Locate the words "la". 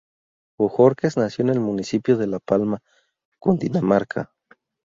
2.25-2.39